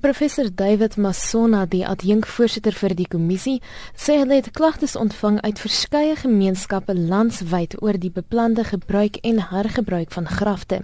Professor 0.00 0.48
David 0.54 0.96
Masona, 0.96 1.66
die 1.68 1.82
adjunkvoorsitter 1.84 2.72
vir 2.72 2.94
die 2.96 3.04
kommissie, 3.12 3.58
sê 3.92 4.16
hulle 4.22 4.38
het 4.38 4.48
klagtes 4.56 4.96
ontvang 4.96 5.36
uit 5.44 5.60
verskeie 5.60 6.14
gemeenskappe 6.22 6.96
landwyd 6.96 7.76
oor 7.84 8.00
die 8.00 8.12
beplande 8.14 8.64
gebruik 8.64 9.20
en 9.20 9.42
hergebruik 9.52 10.16
van 10.16 10.28
grafte. 10.40 10.80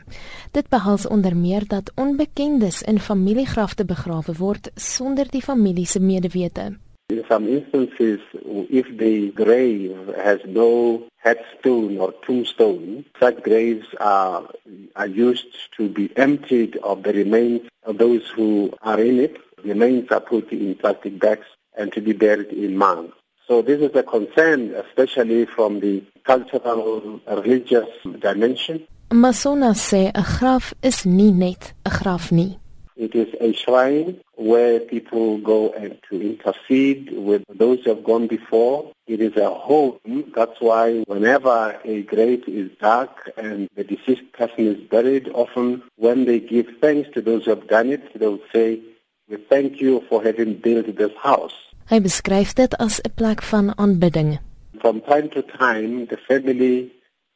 Dit 0.52 0.68
behels 0.68 1.08
onder 1.08 1.32
meer 1.32 1.64
dat 1.64 1.94
onbekendes 1.96 2.82
in 2.84 3.00
familiegrafte 3.00 3.88
begrawe 3.88 4.36
word 4.36 4.68
sonder 4.76 5.32
die 5.32 5.42
familie 5.42 5.86
se 5.88 6.00
medewete. 6.00 6.74
In 7.08 7.22
some 7.28 7.46
instances, 7.46 8.18
if 8.34 8.98
the 8.98 9.30
grave 9.30 10.12
has 10.16 10.40
no 10.44 11.06
headstone 11.18 11.98
or 11.98 12.12
tombstone, 12.26 13.04
such 13.20 13.44
graves 13.44 13.86
are, 14.00 14.48
are 14.96 15.06
used 15.06 15.46
to 15.76 15.88
be 15.88 16.10
emptied 16.16 16.76
of 16.78 17.04
the 17.04 17.12
remains 17.12 17.60
of 17.84 17.98
those 17.98 18.28
who 18.34 18.72
are 18.82 19.00
in 19.00 19.20
it. 19.20 19.36
Remains 19.62 20.10
are 20.10 20.20
put 20.20 20.50
in 20.50 20.74
plastic 20.74 21.20
bags 21.20 21.46
and 21.78 21.92
to 21.92 22.00
be 22.00 22.12
buried 22.12 22.48
in 22.48 22.76
mounds. 22.76 23.12
So 23.46 23.62
this 23.62 23.80
is 23.80 23.94
a 23.94 24.02
concern, 24.02 24.74
especially 24.74 25.46
from 25.46 25.78
the 25.78 26.02
cultural, 26.24 27.20
religious 27.28 27.88
dimension. 28.18 28.84
Mosoma 29.10 29.70
'n 29.92 30.12
graf 30.38 30.74
is 30.82 31.06
nie 31.06 31.30
net 31.30 31.72
'n 31.86 31.92
graf 31.98 32.32
nie. 32.32 32.58
It 32.96 33.14
is 33.14 33.28
a 33.40 33.52
shrine 33.52 34.20
where 34.36 34.80
people 34.80 35.36
go 35.38 35.70
and 35.72 35.98
to 36.08 36.20
intercede 36.20 37.12
with 37.12 37.42
those 37.52 37.84
who 37.84 37.90
have 37.90 38.02
gone 38.02 38.26
before. 38.26 38.90
It 39.06 39.20
is 39.20 39.36
a 39.36 39.50
home. 39.50 39.98
That's 40.34 40.58
why 40.60 41.04
whenever 41.06 41.78
a 41.84 42.02
grave 42.02 42.44
is 42.46 42.70
dark 42.80 43.30
and 43.36 43.68
the 43.76 43.84
deceased 43.84 44.32
person 44.32 44.66
is 44.66 44.80
buried, 44.88 45.28
often 45.34 45.82
when 45.96 46.24
they 46.24 46.40
give 46.40 46.68
thanks 46.80 47.10
to 47.14 47.20
those 47.20 47.44
who 47.44 47.50
have 47.50 47.68
done 47.68 47.90
it, 47.90 48.18
they 48.18 48.26
will 48.26 48.40
say, 48.50 48.80
we 49.28 49.36
thank 49.36 49.80
you 49.80 50.02
for 50.08 50.22
having 50.22 50.54
built 50.54 50.86
this 50.96 51.12
house. 51.22 51.54
Hy 51.90 52.00
beskryf 52.00 52.54
dit 52.54 52.74
as 52.80 53.00
'n 53.04 53.12
plek 53.14 53.42
van 53.42 53.74
aanbidding. 53.76 54.38
From 54.80 55.00
time 55.02 55.28
to 55.30 55.42
time, 55.42 56.06
the 56.06 56.16
family 56.16 56.90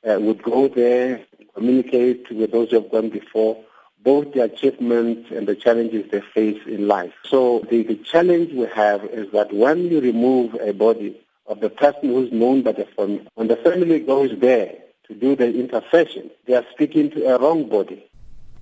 uh, 0.08 0.18
would 0.24 0.42
go 0.42 0.68
there, 0.68 1.20
communicate 1.54 2.30
with 2.30 2.50
those 2.50 2.70
who 2.70 2.80
have 2.80 2.90
gone 2.90 3.10
before, 3.10 3.56
both 4.02 4.32
the 4.32 4.42
achievements 4.42 5.30
and 5.30 5.46
the 5.46 5.54
challenges 5.54 6.10
they 6.10 6.20
face 6.20 6.60
in 6.66 6.88
life. 6.88 7.12
So 7.24 7.66
the, 7.70 7.82
the 7.82 7.96
challenge 7.96 8.52
we 8.52 8.66
have 8.66 9.04
is 9.04 9.30
that 9.32 9.52
when 9.52 9.90
you 9.90 10.00
remove 10.00 10.54
a 10.54 10.72
body 10.72 11.20
of 11.46 11.60
the 11.60 11.70
person 11.70 12.10
who's 12.10 12.32
known 12.32 12.62
by 12.62 12.72
the 12.72 12.86
family, 12.96 13.26
when 13.34 13.48
the 13.48 13.56
family 13.56 14.00
goes 14.00 14.30
there 14.38 14.74
to 15.08 15.14
do 15.14 15.36
the 15.36 15.52
intercession, 15.52 16.30
they 16.46 16.54
are 16.54 16.64
speaking 16.72 17.10
to 17.10 17.26
a 17.26 17.38
wrong 17.38 17.68
body. 17.68 18.06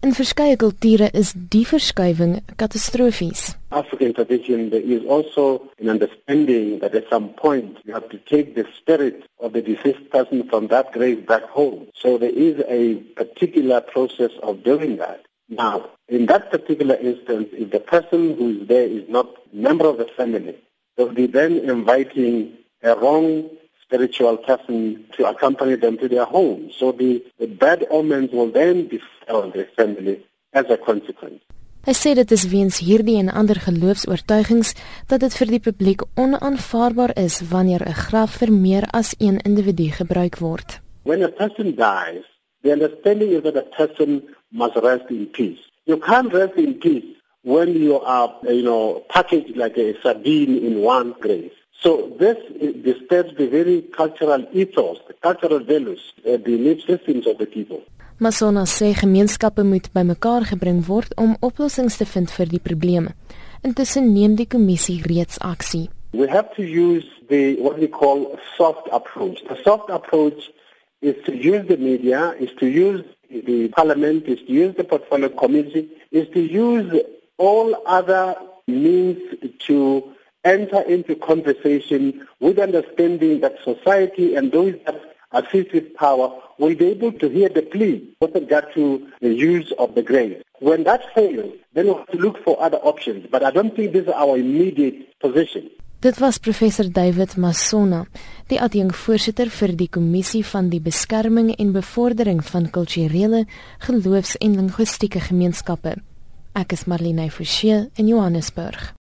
In 0.00 0.12
verskeie 0.12 0.56
kulture 0.56 1.10
is 1.12 1.32
die 1.32 1.64
verskuiwing 1.64 2.40
katastrofies. 2.56 3.56
African 3.72 4.14
tradition 4.14 4.70
there 4.70 4.80
is 4.80 5.02
also 5.04 5.68
an 5.80 5.88
understanding 5.88 6.78
that 6.78 6.94
at 6.94 7.10
some 7.10 7.30
point 7.30 7.78
you 7.84 7.92
have 7.94 8.08
to 8.10 8.18
take 8.18 8.54
the 8.54 8.64
spirit 8.76 9.24
of 9.40 9.54
the 9.54 9.60
deceased 9.60 10.08
person 10.10 10.48
from 10.48 10.68
that 10.68 10.92
grave 10.92 11.26
back 11.26 11.42
home. 11.42 11.88
So 11.94 12.16
there 12.16 12.30
is 12.30 12.62
a 12.68 12.94
particular 13.16 13.80
process 13.80 14.30
of 14.44 14.62
doing 14.62 14.98
that. 14.98 15.26
Now, 15.48 15.90
in 16.08 16.26
that 16.26 16.50
particular 16.50 16.94
instance, 16.96 17.48
if 17.52 17.70
the 17.70 17.80
person 17.80 18.36
who 18.36 18.60
is 18.60 18.68
there 18.68 18.84
is 18.86 19.08
not 19.08 19.26
a 19.52 19.56
member 19.56 19.86
of 19.86 19.96
the 19.96 20.08
family, 20.16 20.56
they'll 20.96 21.12
be 21.12 21.26
then 21.26 21.58
inviting 21.58 22.52
a 22.82 22.94
wrong 22.94 23.48
spiritual 23.82 24.36
person 24.36 25.06
to 25.16 25.26
accompany 25.26 25.74
them 25.76 25.96
to 25.98 26.08
their 26.08 26.26
home. 26.26 26.70
So 26.78 26.92
the, 26.92 27.24
the 27.38 27.46
bad 27.46 27.86
omens 27.90 28.30
will 28.32 28.50
then 28.50 28.88
befall 28.88 29.50
the 29.50 29.66
family 29.76 30.24
as 30.52 30.66
a 30.68 30.76
consequence. 30.76 31.40
Hy 31.88 31.94
sê 31.96 32.10
dit 32.18 32.32
is 32.34 32.42
weens 32.52 32.82
hierdie 32.84 33.14
en 33.16 33.30
ander 33.32 33.56
geloofs-oortuigings 33.64 34.74
dat 35.08 35.22
dit 35.24 35.36
vir 35.40 35.48
die 35.54 35.60
publiek 35.62 36.02
onaanvaarbaar 36.20 37.14
is 37.16 37.38
wanneer 37.52 37.80
'n 37.86 37.96
graf 38.04 38.36
vir 38.42 38.52
meer 38.52 38.84
as 38.92 39.14
een 39.18 39.38
individu 39.48 39.88
gebruik 40.00 40.36
word. 40.38 40.80
When 41.04 41.22
a 41.22 41.28
person 41.28 41.72
dies, 41.76 42.26
the 42.62 42.72
understanding 42.72 43.30
is 43.32 43.42
that 43.42 43.56
a 43.56 43.64
person 43.78 44.20
must 44.52 44.76
rest 44.76 45.10
in 45.10 45.26
peace. 45.26 45.58
You 45.86 45.98
can't 45.98 46.32
rest 46.32 46.54
in 46.56 46.74
peace 46.74 47.04
when 47.42 47.74
you 47.74 48.00
are, 48.00 48.34
you 48.44 48.62
know, 48.62 49.04
packaged 49.08 49.56
like 49.56 49.76
a 49.78 50.00
sardine 50.02 50.56
in 50.58 50.80
one 50.80 51.14
grave. 51.20 51.52
So 51.80 52.12
this 52.18 52.36
disturbs 52.82 53.36
the 53.36 53.46
very 53.46 53.82
cultural 53.82 54.44
ethos, 54.52 54.98
the 55.06 55.14
cultural 55.14 55.60
values, 55.60 56.12
the 56.24 56.38
belief 56.38 56.84
systems 56.84 57.26
of 57.26 57.38
the 57.38 57.46
people. 57.46 57.82
Masona 58.20 58.64
sê 58.66 58.94
gemeenskappe 58.98 59.62
moet 59.62 59.92
bymekaar 59.94 60.42
gebring 60.50 60.80
word 60.88 61.12
om 61.16 61.36
oplossings 61.40 61.96
te 62.00 62.04
vind 62.04 62.32
vir 62.34 62.48
die 62.50 62.58
probleme. 62.58 63.12
Intussen 63.62 64.10
neem 64.10 64.34
die 64.34 64.48
kommissie 64.50 64.98
reeds 65.06 65.38
aksie. 65.38 65.86
We 66.10 66.26
have 66.26 66.50
to 66.56 66.64
use 66.66 67.06
the 67.28 67.54
what 67.62 67.78
we 67.78 67.86
call 67.86 68.38
soft 68.56 68.88
approach. 68.90 69.44
The 69.46 69.56
soft 69.62 69.88
approach 69.90 70.50
is 71.00 71.14
to 71.26 71.32
use 71.32 71.68
the 71.68 71.76
media, 71.76 72.34
is 72.40 72.50
to 72.58 72.66
use 72.66 73.04
the 73.30 73.68
parliament, 73.68 74.24
is 74.24 74.38
to 74.40 74.52
use 74.52 74.74
the 74.76 74.84
portfolio 74.84 75.28
committee, 75.28 75.90
is 76.10 76.28
to 76.30 76.40
use 76.40 77.02
all 77.36 77.82
other 77.86 78.34
means 78.66 79.18
to 79.58 80.12
enter 80.44 80.80
into 80.82 81.14
conversation 81.16 82.26
with 82.40 82.58
understanding 82.58 83.40
that 83.40 83.56
society 83.64 84.34
and 84.34 84.52
those 84.52 84.74
that 84.86 85.00
assist 85.32 85.72
with 85.72 85.94
power 85.94 86.40
will 86.58 86.74
be 86.74 86.86
able 86.86 87.12
to 87.12 87.28
hear 87.28 87.48
the 87.48 87.62
plea 87.62 88.14
with 88.20 88.34
regard 88.34 88.72
to 88.74 89.06
the 89.20 89.32
use 89.32 89.72
of 89.72 89.94
the 89.94 90.02
grave. 90.02 90.42
When 90.60 90.84
that 90.84 91.12
fails, 91.14 91.54
then 91.74 91.86
we 91.86 91.94
have 91.94 92.06
to 92.08 92.18
look 92.18 92.42
for 92.42 92.60
other 92.60 92.78
options. 92.78 93.26
But 93.30 93.42
I 93.42 93.50
don't 93.50 93.74
think 93.76 93.92
this 93.92 94.04
is 94.06 94.12
our 94.12 94.36
immediate 94.36 95.18
position. 95.20 95.70
Dit 96.00 96.18
was 96.18 96.36
professor 96.38 96.86
David 96.92 97.32
Masona, 97.36 98.04
die 98.46 98.60
adjunkvoorsitter 98.62 99.48
vir 99.50 99.72
die 99.74 99.88
kommissie 99.90 100.44
van 100.46 100.68
die 100.70 100.78
beskerming 100.78 101.48
en 101.58 101.72
bevordering 101.74 102.38
van 102.46 102.68
kulturele, 102.70 103.40
geloofs- 103.82 104.36
en 104.38 104.54
linguistieke 104.54 105.18
gemeenskappe. 105.18 105.96
Ek 106.54 106.72
is 106.72 106.86
Marlene 106.86 107.26
Forsie 107.30 107.90
in 107.96 108.06
Johannesburg. 108.06 108.94